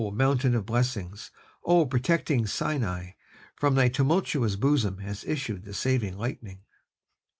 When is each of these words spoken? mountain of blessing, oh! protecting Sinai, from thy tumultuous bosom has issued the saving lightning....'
mountain 0.11 0.55
of 0.55 0.65
blessing, 0.65 1.13
oh! 1.63 1.85
protecting 1.85 2.47
Sinai, 2.47 3.11
from 3.55 3.75
thy 3.75 3.87
tumultuous 3.87 4.55
bosom 4.55 4.97
has 4.97 5.23
issued 5.25 5.63
the 5.63 5.75
saving 5.75 6.17
lightning....' 6.17 6.61